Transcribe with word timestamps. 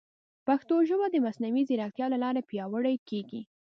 پښتو 0.47 0.75
ژبه 0.89 1.07
د 1.11 1.15
مصنوعي 1.25 1.63
ځیرکتیا 1.69 2.05
له 2.13 2.17
لارې 2.23 2.41
پیاوړې 2.49 2.95
کیږي. 3.09 3.41